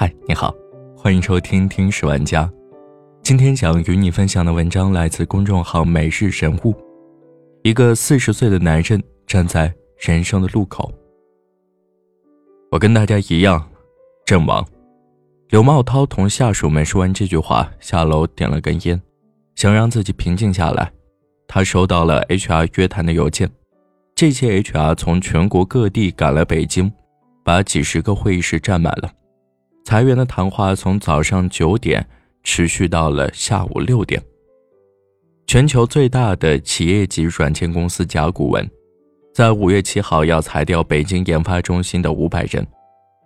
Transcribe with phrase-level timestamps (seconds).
[0.00, 0.54] 嗨，你好，
[0.96, 2.44] 欢迎收听《听史玩家》。
[3.20, 6.72] 今天想与你分享的文章来自公众号“每日人物”。
[7.64, 10.88] 一个四十岁的男人站在人生的路口。
[12.70, 13.68] 我跟大家一样，
[14.24, 14.64] 阵亡。
[15.48, 19.02] 刘茂涛同下属们说完这句话，下楼点了根烟，
[19.56, 20.92] 想让自己平静下来。
[21.48, 23.50] 他收到了 HR 约谈的邮件，
[24.14, 26.92] 这些 HR 从全国各地赶来北京，
[27.44, 29.10] 把几十个会议室占满了。
[29.88, 32.06] 裁员的谈话从早上九点
[32.42, 34.22] 持续到了下午六点。
[35.46, 38.70] 全球最大的企业级软件公司甲骨文，
[39.32, 42.66] 在五月七号要裁掉北京研发中心的五百人，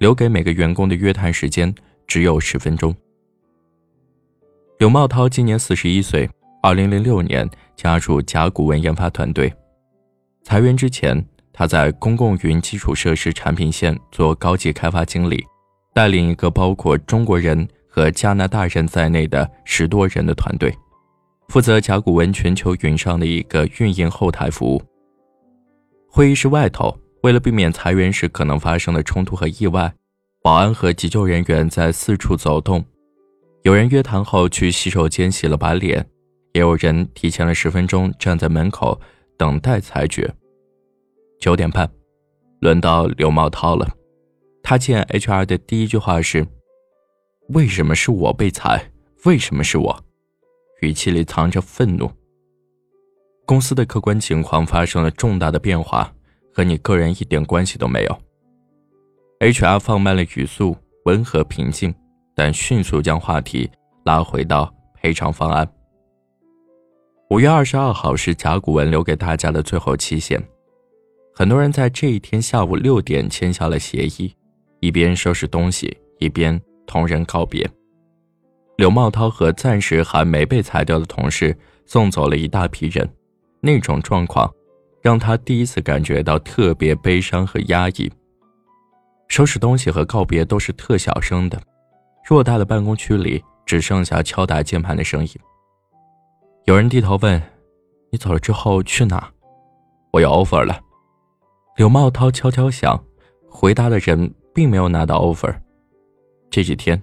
[0.00, 1.72] 留给每个员工的约谈时间
[2.08, 2.92] 只有十分钟。
[4.80, 6.28] 刘茂涛今年四十一岁，
[6.60, 9.54] 二零零六年加入甲骨文研发团队。
[10.42, 15.46] 裁员之前，他在公共云基础设施产品线做高级开发经理。
[15.98, 20.72] 带领一个包括中国人和加拿大人在内的十多人的团队，
[21.48, 24.80] 负责甲骨文全球云上的一个运营后台服务。
[26.08, 29.92] 会议室外头，为了避免裁员时可能发生的冲突和意外，
[30.40, 32.84] 保安和急救人员在四处走动。
[33.64, 36.06] 有人约谈后去洗手间洗了把脸，
[36.52, 39.00] 也有人提前了十分钟站在门口
[39.36, 40.32] 等待裁决。
[41.40, 41.90] 九点半，
[42.60, 43.97] 轮到刘茂涛了。
[44.68, 46.46] 他见 HR 的第一句话是
[47.56, 48.90] ：“为什么是我被裁？
[49.24, 50.04] 为什么是我？”
[50.82, 52.10] 语气里藏着愤怒。
[53.46, 56.12] 公司的客观情况发生了重大的变化，
[56.52, 58.18] 和你个人一点关系都没有。
[59.40, 61.94] HR 放慢了语速，温和平静，
[62.34, 63.70] 但迅速将话题
[64.04, 65.66] 拉回到赔偿方案。
[67.30, 70.38] 五月二十二号是甲骨文留给大家的最后期限，
[71.34, 74.34] 很多人在这一天下午六点签下了协议。
[74.80, 77.68] 一边收拾东西，一边同人告别。
[78.76, 83.08] 刘茂涛和暂时还没被裁掉的同事送走了一大批人，
[83.60, 84.48] 那种状况
[85.02, 88.10] 让他第一次感觉到特别悲伤和压抑。
[89.26, 91.60] 收拾东西和告别都是特小声的，
[92.26, 95.30] 偌大的办公区里只剩下敲打键盘的声音。
[96.66, 97.42] 有人低头问
[98.12, 99.28] ：“你走了之后去哪
[100.12, 100.80] ？”“我有 offer 了。”
[101.76, 103.02] 刘茂涛悄悄想，
[103.50, 104.32] 回答的人。
[104.58, 105.54] 并没有拿到 offer。
[106.50, 107.00] 这几天，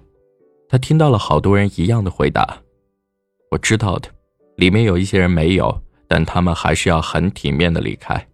[0.68, 2.62] 他听到了好多人一样的回答。
[3.50, 4.10] 我知道的，
[4.56, 8.28] 里面有一些人没有，但他们还是要很体面的离开。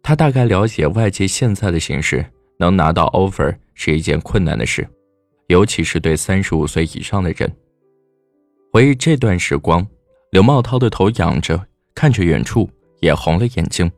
[0.00, 2.24] 他大概了解外界现在的形势，
[2.60, 4.88] 能拿到 offer 是一件困难的事，
[5.48, 7.52] 尤其是对三十五岁以上的人。
[8.72, 9.84] 回忆这段时光，
[10.30, 11.60] 刘茂涛的头仰着，
[11.96, 12.70] 看着远处，
[13.00, 13.90] 也红了眼睛。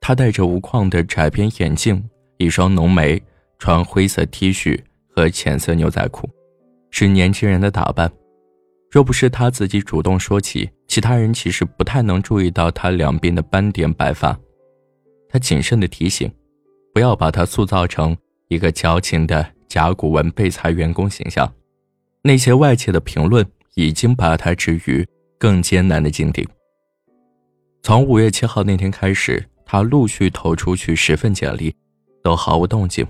[0.00, 2.08] 他戴着无框的窄边眼镜。
[2.38, 3.22] 一双浓眉，
[3.58, 6.28] 穿灰色 T 恤和浅色牛仔裤，
[6.90, 8.10] 是年轻人的打扮。
[8.90, 14.38] 若不是他自己主动说起，其他人其实不太能注意到他两边的斑点白发。
[15.28, 16.30] 他谨慎地提醒，
[16.94, 18.16] 不要把他塑造成
[18.48, 21.52] 一个矫情的甲骨文被裁员工形象。
[22.22, 25.06] 那些外界的评论已经把他置于
[25.38, 26.48] 更艰难的境地。
[27.82, 31.74] 从五月七号那天开始，他陆续投出去十份简历。
[32.26, 33.06] 都毫无动静。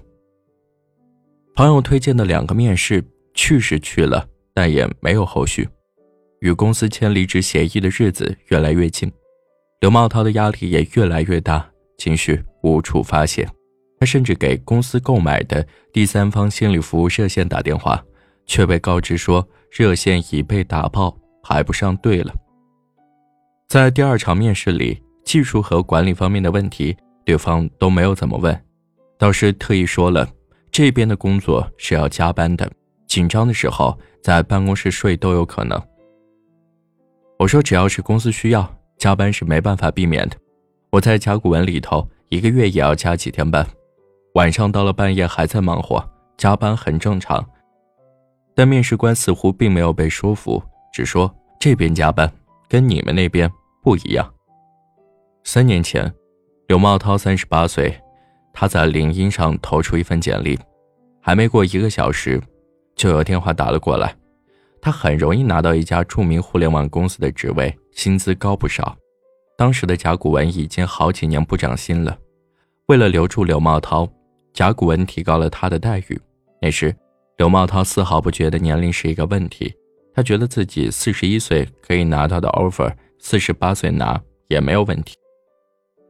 [1.54, 5.66] 朋友推荐的两个面试去是去了，但也没有后续。
[6.40, 9.10] 与公司签离职协议的日子越来越近，
[9.80, 11.66] 刘茂涛的压力也越来越大，
[11.96, 13.48] 情绪无处发泄。
[13.98, 18.04] 他甚至给公司购买的第三方心理服务热线打电话，
[18.44, 22.34] 却被告知说热线已被打爆，排不上队了。
[23.66, 26.94] 在第二场面试里，技术和管理方面的问题，
[27.24, 28.65] 对方都没有怎么问。
[29.18, 30.28] 导师特意说了，
[30.70, 32.70] 这边的工作是要加班的，
[33.06, 35.80] 紧张的时候在办公室睡都有可能。
[37.38, 40.36] 我说，只要是公司需要，加班是没办法避免的。
[40.90, 43.66] 我在甲骨文里头，一个月也要加几天班，
[44.34, 47.44] 晚上到了半夜还在忙活，加班很正常。
[48.54, 50.62] 但面试官似乎并没有被说服，
[50.92, 52.30] 只说这边加班
[52.68, 53.50] 跟你们那边
[53.82, 54.30] 不一样。
[55.44, 56.10] 三年前，
[56.68, 57.98] 刘茂涛三十八岁。
[58.58, 60.58] 他在领英上投出一份简历，
[61.20, 62.40] 还没过一个小时，
[62.96, 64.16] 就有电话打了过来。
[64.80, 68.96] 他很容易拿到一家著名互联网公司的职位，薪资高不少。
[69.58, 72.16] 当时的甲骨文已经好几年不涨薪了。
[72.86, 74.08] 为了留住刘茂涛，
[74.54, 76.18] 甲骨文提高了他的待遇。
[76.62, 76.96] 那时，
[77.36, 79.70] 刘茂涛丝毫不觉得年龄是一个问题，
[80.14, 84.18] 他觉得自己四十一岁可以拿到的 offer，四十八岁拿
[84.48, 85.14] 也没有问题。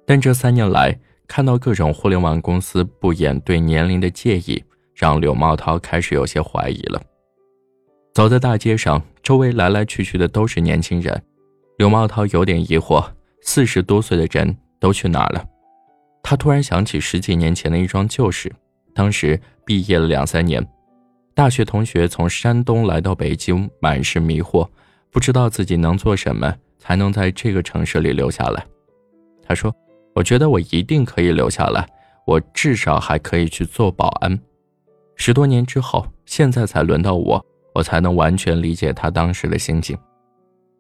[0.07, 4.63] 但这三年来，看到各种互联网公司不掩对年龄的介意，
[4.95, 7.03] 让柳茂涛开始有些怀疑了。
[8.15, 11.23] 走在大街上，周围来来去去的都是年轻人，
[11.79, 13.05] 柳茂涛有点疑惑：
[13.43, 15.45] 四十多岁的人都去哪儿了？
[16.23, 18.51] 他突然想起十几年前的一桩旧事，
[18.95, 20.67] 当时毕业了两三年，
[21.35, 24.67] 大学同学从山东来到北京，满是迷惑，
[25.11, 28.67] 不知道自己能做什么才能在这个城市里留下来。
[29.47, 29.73] 他说
[30.17, 31.87] ：“我觉得我一定可以留下来，
[32.25, 34.41] 我至少还可以去做保安。”
[35.15, 39.95] 十多年之后，现在才轮到我，我才能完全理解他当时的心境。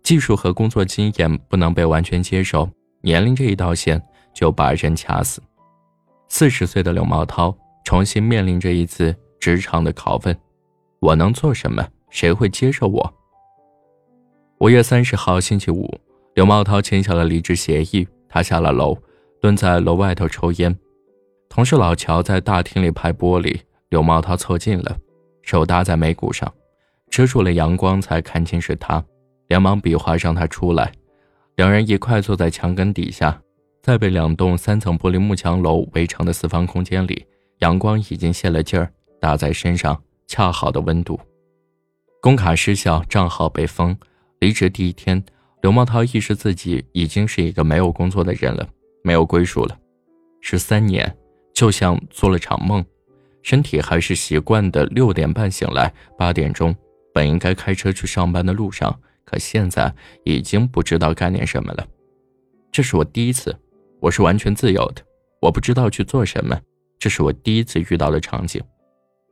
[0.02, 2.66] 技术和工作经验不能被完全接受，
[3.02, 4.02] 年龄这一道线
[4.32, 5.42] 就把人掐死。
[6.28, 7.54] 四十岁的刘茂涛
[7.84, 10.34] 重新面临着一次职场的拷问：
[11.00, 11.86] 我能做什么？
[12.08, 13.14] 谁会接受我？
[14.60, 15.92] 五月三十号星期五，
[16.34, 18.96] 刘茂涛签下了离职协议，他下了楼，
[19.46, 20.76] 蹲在楼外头抽烟。
[21.48, 23.56] 同事老乔在大厅里拍玻璃。
[23.90, 24.98] 刘茂涛凑近了，
[25.40, 26.52] 手搭在眉骨上，
[27.08, 29.04] 遮住了阳光，才看清是他，
[29.46, 30.90] 连忙比划让他出来。
[31.54, 33.40] 两人一块坐在墙根底下，
[33.84, 37.24] 在被两栋三层玻璃幕墙楼围成的四方空间里，
[37.60, 38.90] 阳光已经泄了劲儿，
[39.20, 39.96] 打在身上
[40.26, 41.20] 恰好的温度。
[42.20, 43.96] 工卡失效，账号被封。
[44.40, 45.24] 离职第一天，
[45.62, 48.68] 刘茂涛意识自己已经是一个没有工作的人了，
[49.06, 49.78] 没有归属了。
[50.40, 51.16] 十三年，
[51.54, 52.84] 就像做了场梦。
[53.40, 56.74] 身体还是习惯的六点半醒来，八点钟
[57.14, 59.94] 本应该开车去上班的路上，可现在
[60.24, 61.86] 已经不知道干点什么了。
[62.72, 63.56] 这是我第一次，
[64.00, 65.02] 我是完全自由的，
[65.40, 66.60] 我不知道去做什么。
[66.98, 68.60] 这是我第一次遇到的场景。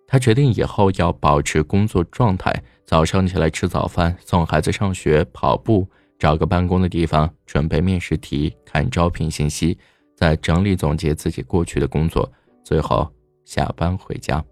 [0.07, 2.55] 他决定以后要保持工作状态，
[2.87, 5.89] 早上起来吃早饭，送孩子上学，跑步，
[6.25, 9.77] 找个办公的地方准备面试题，看招聘信息，
[10.17, 12.27] 再整理总结自己过去的工作，
[12.63, 13.07] 最后。
[13.45, 14.43] 下班回家。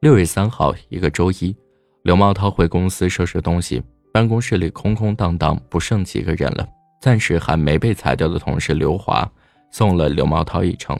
[0.00, 1.54] 六月三号，一个周一，
[2.02, 6.66] 刘茂涛回公司收拾东西，办公室里空空荡荡，不剩几个人了。
[6.98, 9.30] 暂时还没被裁掉的同事刘华
[9.70, 10.98] 送了刘茂涛一程。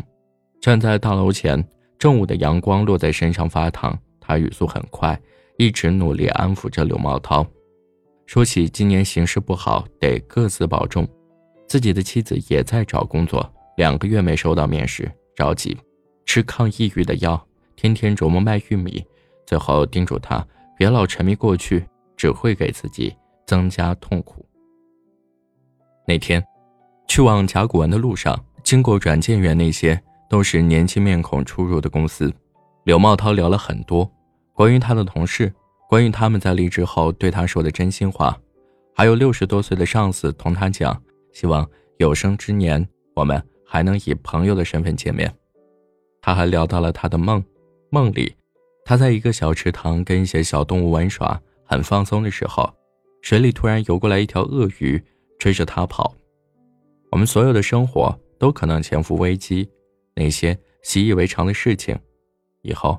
[0.61, 1.67] 站在大楼前，
[1.99, 5.19] 正午的阳光落在身上发烫，他语速很快，
[5.57, 7.47] 一直努力安抚着刘茂涛，
[8.27, 11.07] 说起今年形势不好，得各自保重。
[11.67, 15.77] 自己的妻子也在找工作，两个月没收到面试，着急。
[16.25, 17.47] 吃抗抑郁的药，
[17.77, 19.05] 天天琢磨卖玉米，
[19.47, 20.47] 最后叮嘱他
[20.79, 21.85] 别老沉迷过去，
[22.17, 23.15] 只会给自己
[23.47, 24.47] 增加痛苦。
[26.07, 26.43] 那天，
[27.09, 32.33] 去往甲骨文的路上，经过软件园，那些都是年轻面孔出入的公司。
[32.85, 34.11] 刘茂涛聊了很多
[34.53, 35.53] 关于他的同事，
[35.93, 38.35] 关于他们在离职后对他说的真心话，
[38.95, 40.99] 还有六十多岁的上司同他讲，
[41.35, 41.69] 希望
[41.99, 42.83] 有生之年
[43.15, 45.31] 我们还能以朋友的身份见面。
[46.23, 47.45] 他还聊到了他的梦，
[47.91, 48.35] 梦里，
[48.87, 52.73] 他在一个小池塘跟一些小动物玩耍，很放松的时候，
[53.21, 54.99] 水里突然游过来一条鳄鱼，
[55.39, 56.15] 追着他跑。
[57.11, 59.69] 我们所有的生活都可能潜伏危机，
[60.15, 61.95] 那些习以为常的事情，
[62.63, 62.99] 以后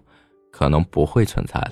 [0.52, 1.72] 可能不会存在了。